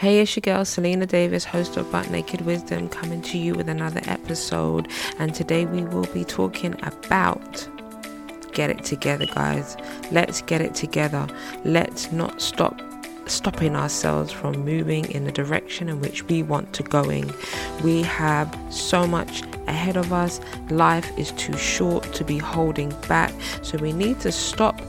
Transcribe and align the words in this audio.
Hey, 0.00 0.20
it's 0.20 0.34
your 0.34 0.40
girl 0.40 0.64
Selena 0.64 1.04
Davis, 1.04 1.44
host 1.44 1.76
of 1.76 1.92
Butt 1.92 2.08
Naked 2.08 2.40
Wisdom, 2.46 2.88
coming 2.88 3.20
to 3.20 3.36
you 3.36 3.54
with 3.54 3.68
another 3.68 4.00
episode. 4.04 4.88
And 5.18 5.34
today 5.34 5.66
we 5.66 5.82
will 5.82 6.06
be 6.06 6.24
talking 6.24 6.74
about 6.82 7.68
get 8.52 8.70
it 8.70 8.82
together, 8.82 9.26
guys. 9.26 9.76
Let's 10.10 10.40
get 10.40 10.62
it 10.62 10.74
together. 10.74 11.26
Let's 11.66 12.10
not 12.12 12.40
stop 12.40 12.80
stopping 13.26 13.76
ourselves 13.76 14.32
from 14.32 14.64
moving 14.64 15.04
in 15.10 15.24
the 15.24 15.32
direction 15.32 15.90
in 15.90 16.00
which 16.00 16.24
we 16.28 16.42
want 16.42 16.72
to 16.76 16.82
going. 16.82 17.30
We 17.84 18.00
have 18.04 18.58
so 18.70 19.06
much 19.06 19.42
ahead 19.66 19.98
of 19.98 20.14
us. 20.14 20.40
Life 20.70 21.10
is 21.18 21.30
too 21.32 21.58
short 21.58 22.10
to 22.14 22.24
be 22.24 22.38
holding 22.38 22.88
back. 23.06 23.34
So 23.60 23.76
we 23.76 23.92
need 23.92 24.18
to 24.20 24.32
stop 24.32 24.80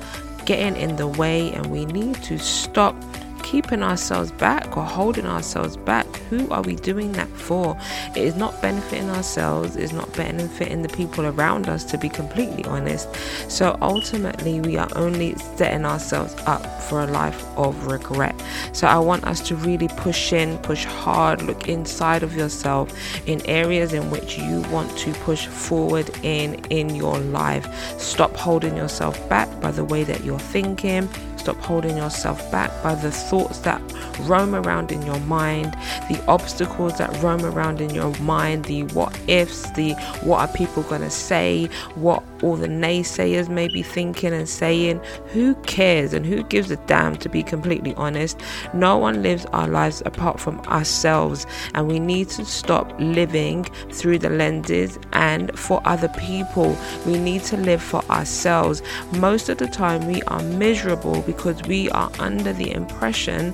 getting 0.46 0.82
in 0.82 0.96
the 0.96 1.08
way 1.08 1.52
and 1.52 1.66
we 1.66 1.86
need 1.86 2.16
to 2.24 2.40
stop 2.40 2.96
keeping 3.44 3.84
ourselves 3.84 4.32
back 4.32 4.78
or 4.78 4.84
holding 4.84 5.26
ourselves 5.26 5.78
back. 5.78 6.08
Who 6.30 6.50
are 6.50 6.62
we 6.62 6.76
doing 6.76 7.12
that 7.14 7.28
for? 7.30 7.78
It 8.16 8.24
is 8.24 8.36
not 8.36 8.62
benefiting 8.62 9.10
ourselves, 9.10 9.76
it's 9.76 9.94
not 9.94 10.12
benefiting 10.16 10.82
the 10.82 10.90
people 10.90 11.26
around 11.26 11.68
us, 11.68 11.84
to 11.86 11.98
be 11.98 12.10
completely 12.10 12.64
honest. 12.66 13.10
So 13.50 13.78
ultimately, 13.82 14.62
we 14.62 14.78
are 14.78 14.90
only 14.96 15.36
setting 15.36 15.86
ourselves 15.86 16.36
up 16.46 16.66
for 16.84 17.02
a 17.02 17.08
life 17.08 17.44
of 17.58 17.88
regret. 17.88 18.36
So 18.74 18.88
I 18.88 18.98
want 19.00 19.26
us 19.26 19.42
to 19.48 19.56
really 19.56 19.88
push 19.90 20.34
in, 20.34 20.58
push 20.60 20.86
hard, 20.86 21.42
look 21.42 21.68
inside 21.68 22.24
of 22.24 22.36
yourself 22.36 22.94
in 23.28 23.46
areas 23.46 23.94
in 23.94 24.10
which 24.10 24.38
you 24.38 24.62
want 24.72 24.96
to 25.00 25.14
push 25.14 25.48
forward 25.48 26.10
in 26.24 26.56
in 26.70 26.96
your 26.96 27.18
life. 27.18 27.68
Stop 28.00 28.36
holding 28.36 28.76
yourself 28.76 29.18
back 29.30 29.48
by 29.62 29.72
the 29.72 29.84
way 29.84 30.04
that 30.04 30.24
you're 30.24 30.40
thinking 30.40 31.10
Stop 31.42 31.58
holding 31.58 31.98
yourself 31.98 32.52
back 32.52 32.72
by 32.84 32.94
the 32.94 33.12
thoughts 33.12 33.58
that 33.60 33.82
roam 34.22 34.54
around 34.54 34.92
in 34.92 35.02
your 35.02 35.20
mind, 35.22 35.74
the 36.08 36.24
obstacles 36.28 37.00
that 37.00 37.12
roam 37.24 37.44
around 37.44 37.82
in 37.82 37.90
your 37.96 38.16
mind, 38.20 38.66
the 38.66 38.84
what 38.94 39.20
ifs, 39.28 39.72
the 39.72 39.94
what 40.22 40.38
are 40.40 40.56
people 40.56 40.84
going 40.84 41.02
to 41.02 41.10
say, 41.10 41.66
what 41.96 42.24
all 42.44 42.56
the 42.56 42.68
naysayers 42.68 43.50
may 43.50 43.68
be 43.68 43.82
thinking 43.82 44.34
and 44.34 44.48
saying. 44.48 45.02
Who 45.34 45.56
cares 45.64 46.14
and 46.14 46.28
who 46.28 46.44
gives 46.44 46.70
a 46.70 46.76
damn, 46.86 47.16
to 47.18 47.30
be 47.30 47.42
completely 47.42 47.96
honest? 47.96 48.40
No 48.76 48.98
one 48.98 49.24
lives 49.24 49.46
our 49.48 49.68
lives 49.68 50.04
apart 50.06 50.40
from 50.40 50.60
ourselves, 50.62 51.48
and 51.74 51.88
we 51.88 52.00
need 52.00 52.30
to 52.30 52.46
stop 52.46 52.94
living 53.00 53.64
through 53.92 54.20
the 54.20 54.30
lenses 54.30 55.00
and 55.14 55.58
for 55.58 55.82
other 55.86 56.10
people. 56.10 56.78
We 57.08 57.18
need 57.18 57.44
to 57.46 57.58
live 57.58 57.82
for 57.82 58.04
ourselves. 58.12 58.84
Most 59.18 59.50
of 59.50 59.58
the 59.58 59.68
time, 59.68 60.06
we 60.06 60.22
are 60.24 60.44
miserable 60.44 61.22
because 61.32 61.62
we 61.64 61.90
are 61.92 62.12
under 62.20 62.52
the 62.52 62.72
impression 62.72 63.54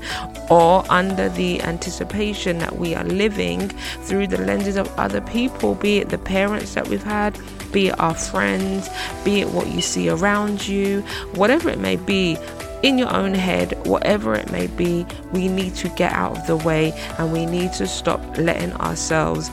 or 0.50 0.84
under 0.90 1.30
the 1.30 1.62
anticipation 1.62 2.58
that 2.58 2.78
we 2.78 2.96
are 2.96 3.04
living 3.04 3.70
through 4.02 4.26
the 4.26 4.40
lenses 4.40 4.78
of 4.78 4.88
other 4.98 5.22
people, 5.22 5.76
be 5.76 6.00
it 6.00 6.10
the 6.10 6.18
parents 6.18 6.74
that 6.74 6.88
we've 6.88 7.04
had, 7.04 7.38
be 7.72 7.88
it 7.90 8.00
our 8.00 8.16
friends, 8.16 8.90
be 9.24 9.42
it 9.42 9.50
what 9.50 9.68
you 9.68 9.82
see 9.82 10.10
around 10.10 10.68
you, 10.68 11.02
whatever 11.36 11.70
it 11.70 11.80
may 11.80 11.96
be 11.96 12.36
in 12.82 12.98
your 12.98 13.14
own 13.14 13.34
head, 13.34 13.74
whatever 13.86 14.34
it 14.34 14.52
may 14.52 14.68
be, 14.68 15.06
we 15.32 15.48
need 15.48 15.76
to 15.76 15.90
get 15.90 16.12
out 16.14 16.38
of 16.38 16.48
the 16.48 16.58
way 16.58 16.92
and 17.20 17.32
we 17.32 17.46
need 17.46 17.74
to 17.74 17.86
stop 17.86 18.22
letting 18.38 18.74
ourselves 18.74 19.52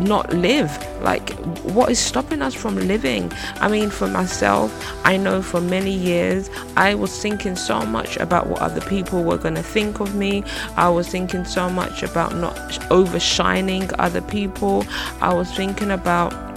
not 0.00 0.32
live? 0.32 0.70
Like, 1.02 1.30
what 1.64 1.90
is 1.90 1.98
stopping 1.98 2.42
us 2.42 2.54
from 2.54 2.76
living? 2.76 3.30
I 3.60 3.68
mean, 3.68 3.90
for 3.90 4.08
myself, 4.08 4.70
I 5.04 5.16
know 5.16 5.42
for 5.42 5.60
many 5.60 5.92
years 5.92 6.50
I 6.76 6.94
was 6.94 7.20
thinking 7.20 7.56
so 7.56 7.80
much 7.82 8.16
about 8.16 8.48
what 8.48 8.60
other 8.60 8.80
people 8.82 9.22
were 9.24 9.38
going 9.38 9.54
to 9.54 9.62
think 9.62 10.00
of 10.00 10.14
me. 10.14 10.44
I 10.76 10.88
was 10.88 11.08
thinking 11.08 11.44
so 11.44 11.68
much 11.68 12.02
about 12.02 12.34
not 12.34 12.56
overshining 12.90 13.92
other 13.98 14.22
people. 14.22 14.84
I 15.20 15.32
was 15.34 15.50
thinking 15.54 15.90
about 15.90 16.47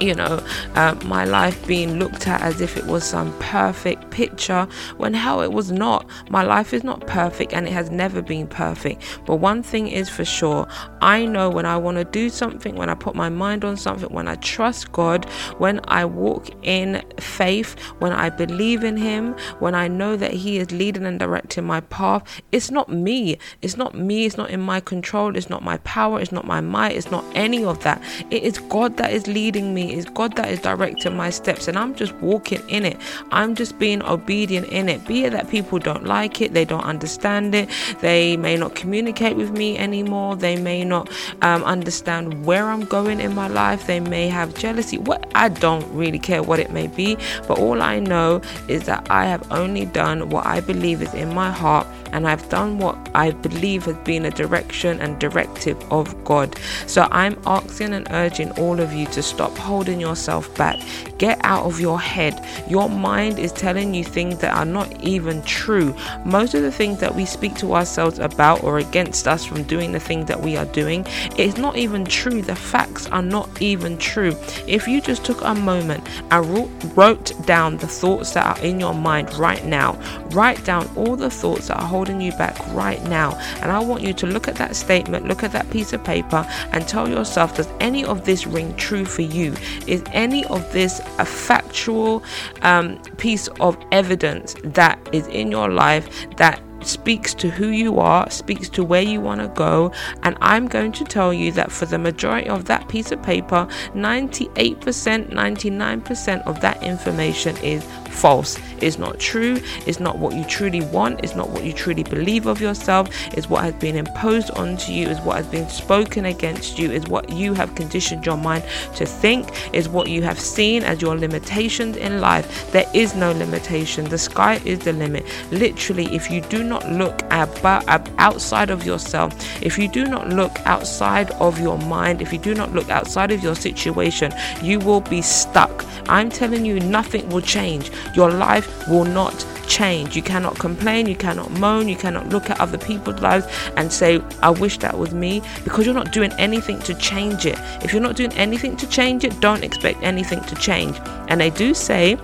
you 0.00 0.14
know, 0.14 0.42
uh, 0.74 0.94
my 1.04 1.24
life 1.24 1.66
being 1.66 1.98
looked 1.98 2.26
at 2.26 2.40
as 2.40 2.60
if 2.60 2.76
it 2.76 2.86
was 2.86 3.04
some 3.04 3.36
perfect 3.38 4.10
picture 4.10 4.66
when 4.96 5.14
hell 5.14 5.40
it 5.40 5.52
was 5.52 5.70
not. 5.72 6.06
My 6.30 6.42
life 6.42 6.72
is 6.72 6.84
not 6.84 7.06
perfect 7.06 7.52
and 7.52 7.66
it 7.66 7.72
has 7.72 7.90
never 7.90 8.22
been 8.22 8.46
perfect. 8.46 9.02
But 9.26 9.36
one 9.36 9.62
thing 9.62 9.88
is 9.88 10.08
for 10.08 10.24
sure 10.24 10.66
I 11.00 11.24
know 11.24 11.50
when 11.50 11.66
I 11.66 11.76
want 11.76 11.96
to 11.98 12.04
do 12.04 12.28
something, 12.28 12.76
when 12.76 12.88
I 12.88 12.94
put 12.94 13.14
my 13.14 13.28
mind 13.28 13.64
on 13.64 13.76
something, 13.76 14.12
when 14.12 14.28
I 14.28 14.36
trust 14.36 14.92
God, 14.92 15.24
when 15.58 15.80
I 15.88 16.04
walk 16.04 16.48
in 16.62 17.02
faith, 17.18 17.78
when 17.98 18.12
I 18.12 18.30
believe 18.30 18.84
in 18.84 18.96
Him, 18.96 19.34
when 19.58 19.74
I 19.74 19.88
know 19.88 20.16
that 20.16 20.32
He 20.32 20.58
is 20.58 20.70
leading 20.70 21.06
and 21.06 21.18
directing 21.18 21.64
my 21.64 21.80
path, 21.80 22.42
it's 22.52 22.70
not 22.70 22.88
me. 22.88 23.38
It's 23.62 23.76
not 23.76 23.94
me. 23.94 24.26
It's 24.26 24.36
not 24.36 24.50
in 24.50 24.60
my 24.60 24.80
control. 24.80 25.36
It's 25.36 25.50
not 25.50 25.62
my 25.62 25.78
power. 25.78 26.20
It's 26.20 26.32
not 26.32 26.46
my 26.46 26.60
might. 26.60 26.96
It's 26.96 27.10
not 27.10 27.24
any 27.34 27.64
of 27.64 27.82
that. 27.82 28.02
It 28.30 28.42
is 28.42 28.58
God 28.58 28.96
that 28.96 29.12
is 29.12 29.26
leading 29.26 29.74
me 29.74 29.87
it's 29.94 30.08
God 30.10 30.36
that 30.36 30.48
is 30.48 30.60
directing 30.60 31.16
my 31.16 31.30
steps, 31.30 31.68
and 31.68 31.78
I'm 31.78 31.94
just 31.94 32.14
walking 32.16 32.62
in 32.68 32.84
it. 32.84 32.96
I'm 33.30 33.54
just 33.54 33.78
being 33.78 34.02
obedient 34.02 34.68
in 34.68 34.88
it. 34.88 35.06
Be 35.06 35.24
it 35.24 35.30
that 35.30 35.50
people 35.50 35.78
don't 35.78 36.04
like 36.04 36.40
it, 36.40 36.54
they 36.54 36.64
don't 36.64 36.84
understand 36.84 37.54
it, 37.54 37.68
they 38.00 38.36
may 38.36 38.56
not 38.56 38.74
communicate 38.74 39.36
with 39.36 39.50
me 39.50 39.78
anymore, 39.78 40.36
they 40.36 40.56
may 40.56 40.84
not 40.84 41.10
um, 41.42 41.64
understand 41.64 42.44
where 42.44 42.66
I'm 42.66 42.84
going 42.84 43.20
in 43.20 43.34
my 43.34 43.48
life, 43.48 43.86
they 43.86 44.00
may 44.00 44.28
have 44.28 44.54
jealousy. 44.54 44.98
What 44.98 45.30
I 45.34 45.48
don't 45.48 45.86
really 45.92 46.18
care 46.18 46.42
what 46.42 46.58
it 46.58 46.70
may 46.70 46.86
be, 46.86 47.16
but 47.46 47.58
all 47.58 47.82
I 47.82 47.98
know 47.98 48.40
is 48.68 48.84
that 48.84 49.10
I 49.10 49.26
have 49.26 49.50
only 49.52 49.86
done 49.86 50.30
what 50.30 50.46
I 50.46 50.60
believe 50.60 51.02
is 51.02 51.14
in 51.14 51.34
my 51.34 51.50
heart 51.50 51.86
and 52.12 52.26
I've 52.26 52.48
done 52.48 52.78
what 52.78 52.96
I 53.14 53.30
believe 53.30 53.84
has 53.84 53.96
been 53.98 54.24
a 54.24 54.30
direction 54.30 55.00
and 55.00 55.18
directive 55.18 55.76
of 55.92 56.24
God. 56.24 56.56
So 56.86 57.08
I'm 57.10 57.40
asking 57.46 57.92
and 57.92 58.06
urging 58.10 58.50
all 58.52 58.80
of 58.80 58.92
you 58.92 59.06
to 59.06 59.22
stop 59.22 59.56
holding 59.56 59.77
yourself 59.86 60.52
back. 60.56 60.80
Get 61.18 61.38
out 61.44 61.64
of 61.64 61.80
your 61.80 62.00
head. 62.00 62.44
Your 62.68 62.88
mind 62.88 63.38
is 63.38 63.52
telling 63.52 63.94
you 63.94 64.02
things 64.02 64.38
that 64.38 64.56
are 64.56 64.64
not 64.64 65.02
even 65.02 65.42
true. 65.42 65.94
Most 66.24 66.54
of 66.54 66.62
the 66.62 66.72
things 66.72 66.98
that 67.00 67.14
we 67.14 67.24
speak 67.24 67.54
to 67.56 67.74
ourselves 67.74 68.18
about 68.18 68.64
or 68.64 68.78
against 68.78 69.28
us 69.28 69.44
from 69.44 69.62
doing 69.64 69.92
the 69.92 70.00
things 70.00 70.26
that 70.26 70.40
we 70.40 70.56
are 70.56 70.66
doing, 70.66 71.06
it's 71.36 71.56
not 71.56 71.76
even 71.76 72.04
true. 72.04 72.42
The 72.42 72.56
facts 72.56 73.06
are 73.08 73.22
not 73.22 73.48
even 73.62 73.98
true. 73.98 74.34
If 74.66 74.88
you 74.88 75.00
just 75.00 75.24
took 75.24 75.42
a 75.42 75.54
moment 75.54 76.06
and 76.30 76.96
wrote 76.96 77.32
down 77.46 77.76
the 77.76 77.86
thoughts 77.86 78.32
that 78.32 78.58
are 78.58 78.64
in 78.64 78.80
your 78.80 78.94
mind 78.94 79.32
right 79.34 79.64
now, 79.64 80.00
write 80.30 80.64
down 80.64 80.88
all 80.96 81.16
the 81.16 81.30
thoughts 81.30 81.68
that 81.68 81.78
are 81.78 81.86
holding 81.86 82.20
you 82.20 82.32
back 82.32 82.58
right 82.74 83.02
now. 83.04 83.38
And 83.60 83.70
I 83.70 83.78
want 83.78 84.02
you 84.02 84.12
to 84.14 84.26
look 84.26 84.48
at 84.48 84.56
that 84.56 84.76
statement, 84.76 85.26
look 85.26 85.42
at 85.42 85.52
that 85.52 85.70
piece 85.70 85.92
of 85.92 86.02
paper, 86.02 86.46
and 86.72 86.86
tell 86.86 87.08
yourself 87.08 87.56
does 87.56 87.68
any 87.80 88.04
of 88.04 88.24
this 88.24 88.46
ring 88.46 88.74
true 88.76 89.04
for 89.04 89.22
you? 89.22 89.54
Is 89.86 90.02
any 90.12 90.44
of 90.46 90.72
this 90.72 91.00
a 91.18 91.24
factual 91.24 92.22
um, 92.62 92.98
piece 93.16 93.48
of 93.60 93.76
evidence 93.92 94.54
that 94.64 94.98
is 95.12 95.26
in 95.28 95.50
your 95.50 95.68
life 95.70 96.08
that 96.36 96.60
speaks 96.82 97.34
to 97.34 97.50
who 97.50 97.68
you 97.68 97.98
are, 97.98 98.30
speaks 98.30 98.68
to 98.70 98.84
where 98.84 99.02
you 99.02 99.20
want 99.20 99.40
to 99.40 99.48
go. 99.48 99.92
And 100.22 100.36
I'm 100.40 100.68
going 100.68 100.92
to 100.92 101.04
tell 101.04 101.32
you 101.32 101.52
that 101.52 101.70
for 101.70 101.86
the 101.86 101.98
majority 101.98 102.48
of 102.48 102.66
that 102.66 102.88
piece 102.88 103.12
of 103.12 103.22
paper, 103.22 103.66
98%, 103.94 105.30
99% 105.30 106.46
of 106.46 106.60
that 106.60 106.82
information 106.82 107.56
is 107.58 107.84
false. 108.08 108.58
It's 108.80 108.98
not 108.98 109.18
true. 109.18 109.60
It's 109.86 110.00
not 110.00 110.18
what 110.18 110.34
you 110.34 110.44
truly 110.44 110.82
want. 110.82 111.20
It's 111.22 111.34
not 111.34 111.50
what 111.50 111.64
you 111.64 111.72
truly 111.72 112.02
believe 112.04 112.46
of 112.46 112.60
yourself. 112.60 113.08
It's 113.36 113.48
what 113.48 113.64
has 113.64 113.74
been 113.74 113.96
imposed 113.96 114.50
onto 114.52 114.92
you. 114.92 115.08
Is 115.08 115.20
what 115.20 115.36
has 115.36 115.46
been 115.46 115.68
spoken 115.68 116.24
against 116.24 116.78
you. 116.78 116.90
Is 116.90 117.06
what 117.08 117.30
you 117.30 117.54
have 117.54 117.74
conditioned 117.74 118.26
your 118.26 118.36
mind 118.36 118.64
to 118.96 119.06
think. 119.06 119.74
Is 119.74 119.88
what 119.88 120.08
you 120.08 120.22
have 120.22 120.38
seen 120.38 120.82
as 120.82 121.00
your 121.02 121.16
limitations 121.16 121.96
in 121.96 122.20
life. 122.20 122.70
There 122.72 122.88
is 122.94 123.14
no 123.14 123.32
limitation. 123.32 124.04
The 124.06 124.18
sky 124.18 124.60
is 124.64 124.80
the 124.80 124.92
limit. 124.92 125.24
Literally, 125.50 126.06
if 126.14 126.30
you 126.30 126.40
do 126.42 126.64
not 126.68 126.88
look 126.90 127.22
about, 127.30 128.08
outside 128.18 128.70
of 128.70 128.84
yourself, 128.84 129.34
if 129.62 129.78
you 129.78 129.88
do 129.88 130.04
not 130.04 130.28
look 130.28 130.52
outside 130.66 131.30
of 131.32 131.58
your 131.60 131.78
mind, 131.78 132.22
if 132.22 132.32
you 132.32 132.38
do 132.38 132.54
not 132.54 132.72
look 132.72 132.88
outside 132.90 133.32
of 133.32 133.42
your 133.42 133.54
situation, 133.54 134.32
you 134.62 134.78
will 134.78 135.00
be 135.00 135.22
stuck. 135.22 135.84
I'm 136.08 136.30
telling 136.30 136.64
you, 136.64 136.80
nothing 136.80 137.28
will 137.28 137.40
change. 137.40 137.90
Your 138.14 138.30
life 138.30 138.88
will 138.88 139.04
not 139.04 139.46
change. 139.66 140.16
You 140.16 140.22
cannot 140.22 140.58
complain, 140.58 141.06
you 141.06 141.16
cannot 141.16 141.50
moan, 141.52 141.88
you 141.88 141.96
cannot 141.96 142.28
look 142.28 142.48
at 142.48 142.58
other 142.60 142.78
people's 142.78 143.20
lives 143.20 143.46
and 143.76 143.92
say, 143.92 144.22
I 144.42 144.50
wish 144.50 144.78
that 144.78 144.98
was 144.98 145.12
me, 145.12 145.42
because 145.64 145.84
you're 145.84 145.94
not 145.94 146.12
doing 146.12 146.32
anything 146.38 146.78
to 146.80 146.94
change 146.94 147.44
it. 147.44 147.58
If 147.82 147.92
you're 147.92 148.02
not 148.02 148.16
doing 148.16 148.32
anything 148.32 148.76
to 148.76 148.88
change 148.88 149.24
it, 149.24 149.38
don't 149.40 149.62
expect 149.62 150.02
anything 150.02 150.40
to 150.42 150.54
change. 150.54 150.98
And 151.28 151.40
they 151.40 151.50
do 151.50 151.74
say, 151.74 152.16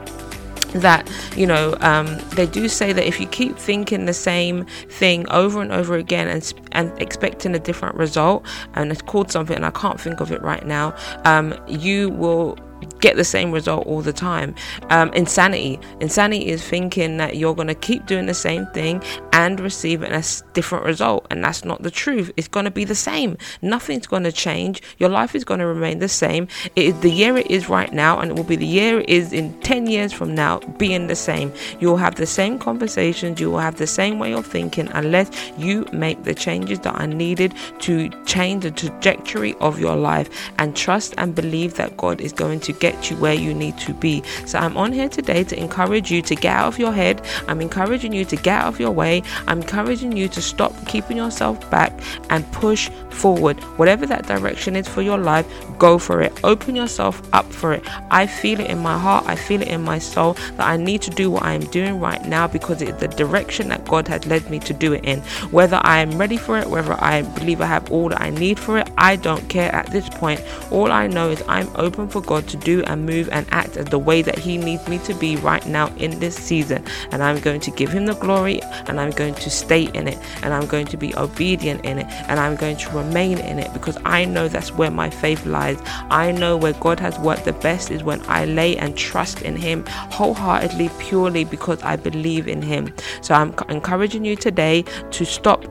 that 0.74 1.10
you 1.36 1.46
know 1.46 1.76
um, 1.80 2.18
they 2.34 2.46
do 2.46 2.68
say 2.68 2.92
that 2.92 3.06
if 3.06 3.20
you 3.20 3.26
keep 3.26 3.56
thinking 3.56 4.06
the 4.06 4.14
same 4.14 4.64
thing 4.88 5.28
over 5.30 5.62
and 5.62 5.72
over 5.72 5.96
again 5.96 6.28
and 6.28 6.52
and 6.72 6.92
expecting 7.00 7.54
a 7.54 7.58
different 7.58 7.94
result 7.96 8.44
and 8.74 8.90
it's 8.90 9.02
called 9.02 9.30
something 9.30 9.56
and 9.56 9.64
I 9.64 9.70
can't 9.70 10.00
think 10.00 10.20
of 10.20 10.32
it 10.32 10.42
right 10.42 10.66
now 10.66 10.94
um, 11.24 11.54
you 11.66 12.10
will 12.10 12.58
get 13.00 13.16
the 13.16 13.24
same 13.24 13.52
result 13.52 13.86
all 13.86 14.02
the 14.02 14.12
time. 14.12 14.54
Um, 14.90 15.12
insanity. 15.12 15.78
Insanity 16.00 16.46
is 16.46 16.62
thinking 16.62 17.16
that 17.18 17.36
you're 17.36 17.54
going 17.54 17.68
to 17.68 17.74
keep 17.74 18.06
doing 18.06 18.26
the 18.26 18.34
same 18.34 18.66
thing 18.68 19.02
and 19.32 19.60
receiving 19.60 20.12
a 20.12 20.22
different 20.52 20.84
result. 20.84 21.26
And 21.30 21.42
that's 21.44 21.64
not 21.64 21.82
the 21.82 21.90
truth. 21.90 22.32
It's 22.36 22.48
going 22.48 22.64
to 22.64 22.70
be 22.70 22.84
the 22.84 22.94
same. 22.94 23.36
Nothing's 23.62 24.06
going 24.06 24.24
to 24.24 24.32
change. 24.32 24.82
Your 24.98 25.10
life 25.10 25.34
is 25.34 25.44
going 25.44 25.60
to 25.60 25.66
remain 25.66 25.98
the 25.98 26.08
same. 26.08 26.48
It 26.76 26.86
is 26.86 27.00
the 27.00 27.10
year 27.10 27.36
it 27.36 27.50
is 27.50 27.68
right 27.68 27.92
now, 27.92 28.20
and 28.20 28.30
it 28.30 28.36
will 28.36 28.44
be 28.44 28.56
the 28.56 28.66
year 28.66 29.00
it 29.00 29.08
is 29.08 29.32
in 29.32 29.58
10 29.60 29.86
years 29.86 30.12
from 30.12 30.34
now, 30.34 30.58
being 30.78 31.06
the 31.06 31.16
same. 31.16 31.52
You 31.80 31.88
will 31.88 31.96
have 31.96 32.16
the 32.16 32.26
same 32.26 32.58
conversations. 32.58 33.40
You 33.40 33.50
will 33.50 33.58
have 33.58 33.76
the 33.76 33.86
same 33.86 34.18
way 34.18 34.34
of 34.34 34.46
thinking 34.46 34.88
unless 34.92 35.30
you 35.58 35.86
make 35.92 36.24
the 36.24 36.34
changes 36.34 36.80
that 36.80 36.94
are 36.94 37.06
needed 37.06 37.54
to 37.80 38.10
change 38.24 38.64
the 38.64 38.70
trajectory 38.70 39.54
of 39.54 39.78
your 39.78 39.96
life 39.96 40.28
and 40.58 40.76
trust 40.76 41.14
and 41.18 41.34
believe 41.34 41.74
that 41.74 41.96
God 41.96 42.20
is 42.20 42.32
going 42.32 42.60
to 42.60 42.72
get 42.80 43.10
you 43.10 43.16
where 43.16 43.34
you 43.34 43.54
need 43.54 43.78
to 43.78 43.94
be. 43.94 44.22
So 44.46 44.58
I'm 44.58 44.76
on 44.76 44.92
here 44.92 45.08
today 45.08 45.44
to 45.44 45.58
encourage 45.58 46.10
you 46.10 46.22
to 46.22 46.34
get 46.34 46.56
out 46.56 46.68
of 46.68 46.78
your 46.78 46.92
head. 46.92 47.22
I'm 47.48 47.60
encouraging 47.60 48.12
you 48.12 48.24
to 48.26 48.36
get 48.36 48.62
out 48.62 48.68
of 48.74 48.80
your 48.80 48.90
way. 48.90 49.22
I'm 49.46 49.60
encouraging 49.60 50.16
you 50.16 50.28
to 50.28 50.42
stop 50.42 50.72
keeping 50.86 51.16
yourself 51.16 51.70
back 51.70 51.92
and 52.30 52.50
push 52.52 52.90
forward. 53.10 53.58
Whatever 53.78 54.06
that 54.06 54.26
direction 54.26 54.76
is 54.76 54.88
for 54.88 55.02
your 55.02 55.18
life, 55.18 55.46
go 55.78 55.98
for 55.98 56.20
it. 56.20 56.32
Open 56.44 56.76
yourself 56.76 57.22
up 57.32 57.46
for 57.46 57.72
it. 57.72 57.82
I 58.10 58.26
feel 58.26 58.60
it 58.60 58.68
in 58.68 58.78
my 58.78 58.98
heart, 58.98 59.24
I 59.26 59.36
feel 59.36 59.62
it 59.62 59.68
in 59.68 59.82
my 59.82 59.98
soul 59.98 60.34
that 60.56 60.66
I 60.66 60.76
need 60.76 61.02
to 61.02 61.10
do 61.10 61.30
what 61.30 61.42
I 61.44 61.52
am 61.52 61.64
doing 61.66 62.00
right 62.00 62.24
now 62.26 62.46
because 62.46 62.82
it's 62.82 63.00
the 63.00 63.08
direction 63.08 63.68
that 63.68 63.84
God 63.84 64.08
has 64.08 64.26
led 64.26 64.48
me 64.50 64.58
to 64.60 64.72
do 64.74 64.92
it 64.92 65.04
in. 65.04 65.20
Whether 65.50 65.80
I 65.82 65.98
am 65.98 66.18
ready 66.18 66.36
for 66.36 66.58
it, 66.58 66.68
whether 66.68 66.94
I 67.02 67.22
believe 67.22 67.60
I 67.60 67.66
have 67.66 67.90
all 67.90 68.08
that 68.08 68.20
I 68.20 68.30
need 68.30 68.58
for 68.58 68.78
it, 68.78 68.88
I 68.98 69.16
don't 69.16 69.48
care 69.48 69.72
at 69.74 69.86
this 69.88 70.08
point. 70.08 70.42
All 70.70 70.90
I 70.90 71.06
know 71.06 71.30
is 71.30 71.42
I'm 71.48 71.70
open 71.76 72.08
for 72.08 72.20
God 72.20 72.48
to 72.48 72.56
do 72.64 72.82
and 72.84 73.06
move 73.06 73.28
and 73.30 73.46
act 73.50 73.74
the 73.74 73.98
way 73.98 74.22
that 74.22 74.38
He 74.38 74.58
needs 74.58 74.86
me 74.88 74.98
to 75.00 75.14
be 75.14 75.36
right 75.36 75.64
now 75.66 75.94
in 75.96 76.18
this 76.18 76.36
season. 76.36 76.84
And 77.10 77.22
I'm 77.22 77.40
going 77.40 77.60
to 77.60 77.70
give 77.70 77.90
Him 77.90 78.06
the 78.06 78.14
glory 78.14 78.60
and 78.86 79.00
I'm 79.00 79.10
going 79.10 79.34
to 79.34 79.50
stay 79.50 79.84
in 79.94 80.08
it 80.08 80.18
and 80.42 80.52
I'm 80.52 80.66
going 80.66 80.86
to 80.86 80.96
be 80.96 81.14
obedient 81.16 81.84
in 81.84 81.98
it 81.98 82.06
and 82.28 82.40
I'm 82.40 82.56
going 82.56 82.76
to 82.78 82.90
remain 82.90 83.38
in 83.38 83.58
it 83.58 83.72
because 83.72 83.98
I 84.04 84.24
know 84.24 84.48
that's 84.48 84.72
where 84.72 84.90
my 84.90 85.10
faith 85.10 85.46
lies. 85.46 85.78
I 86.10 86.32
know 86.32 86.56
where 86.56 86.72
God 86.74 86.98
has 87.00 87.18
worked 87.18 87.44
the 87.44 87.52
best 87.52 87.90
is 87.90 88.02
when 88.02 88.22
I 88.26 88.44
lay 88.46 88.76
and 88.76 88.96
trust 88.96 89.42
in 89.42 89.56
Him 89.56 89.84
wholeheartedly, 89.86 90.90
purely 90.98 91.44
because 91.44 91.82
I 91.82 91.96
believe 91.96 92.48
in 92.48 92.62
Him. 92.62 92.92
So 93.20 93.34
I'm 93.34 93.54
encouraging 93.68 94.24
you 94.24 94.36
today 94.36 94.84
to 95.10 95.24
stop 95.24 95.64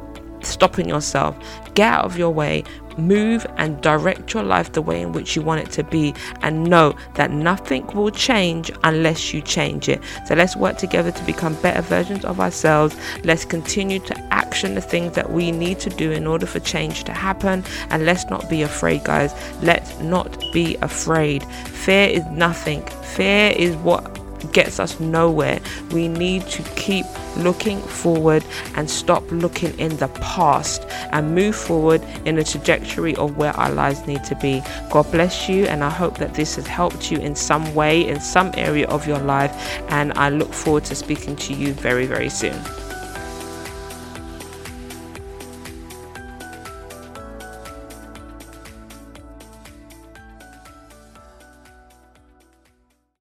stopping 0.46 0.88
yourself. 0.88 1.38
Get 1.74 1.92
out 1.92 2.06
of 2.06 2.18
your 2.18 2.30
way, 2.30 2.64
move 2.98 3.46
and 3.58 3.82
direct 3.82 4.34
your 4.34 4.44
life 4.44 4.72
the 4.72 4.82
way 4.82 5.02
in 5.02 5.12
which 5.12 5.36
you 5.36 5.42
want 5.42 5.62
it 5.62 5.72
to 5.72 5.84
be, 5.84 6.14
and 6.42 6.64
know 6.64 6.96
that 7.16 7.32
nothing 7.32 7.86
will 7.88 8.12
change 8.12 8.72
unless 8.84 9.34
you 9.34 9.42
change 9.42 9.90
it. 9.90 10.02
So 10.26 10.36
let's 10.36 10.56
work 10.56 10.78
together 10.78 11.12
to 11.12 11.24
become 11.26 11.56
better 11.62 11.82
versions 11.82 12.26
of 12.26 12.40
ourselves. 12.40 12.96
Let's 13.24 13.46
continue 13.46 14.00
to 14.00 14.18
action 14.34 14.76
the 14.76 14.82
things 14.82 15.16
that 15.16 15.32
we 15.32 15.52
need 15.52 15.80
to 15.80 15.90
do 15.90 16.12
in 16.12 16.28
order 16.28 16.46
for 16.46 16.60
change 16.60 17.04
to 17.06 17.14
happen, 17.14 17.64
and 17.90 18.06
let's 18.06 18.26
not 18.26 18.50
be 18.50 18.62
afraid, 18.62 19.04
guys. 19.04 19.34
Let's 19.62 20.00
not 20.00 20.44
be 20.54 20.76
afraid. 20.78 21.44
Fear 21.44 22.10
is 22.10 22.26
nothing, 22.28 22.82
fear 23.16 23.52
is 23.56 23.76
what 23.78 24.23
gets 24.52 24.80
us 24.80 25.00
nowhere. 25.00 25.60
We 25.92 26.08
need 26.08 26.48
to 26.48 26.64
keep 26.76 27.06
looking 27.38 27.80
forward 27.82 28.44
and 28.76 28.90
stop 28.90 29.24
looking 29.32 29.78
in 29.80 29.98
the 29.98 30.08
past 30.10 30.86
and 31.12 31.34
move 31.34 31.56
forward 31.56 32.02
in 32.26 32.36
the 32.36 32.44
trajectory 32.44 33.16
of 33.16 33.38
where 33.38 33.54
our 33.54 33.72
lives 33.72 34.06
need 34.08 34.24
to 34.26 34.36
be. 34.36 34.62
God 34.90 35.12
bless 35.12 35.50
you, 35.50 35.66
and 35.66 35.84
I 35.84 35.90
hope 35.90 36.18
that 36.18 36.34
this 36.34 36.56
has 36.56 36.68
helped 36.68 37.12
you 37.12 37.18
in 37.20 37.36
some 37.36 37.74
way, 37.74 38.08
in 38.08 38.20
some 38.20 38.52
area 38.56 38.88
of 38.88 39.08
your 39.08 39.20
life. 39.20 39.52
And 39.90 40.14
I 40.14 40.30
look 40.30 40.54
forward 40.54 40.86
to 40.86 40.96
speaking 40.96 41.36
to 41.38 41.54
you 41.54 41.74
very, 41.74 42.06
very 42.06 42.30
soon. 42.30 42.60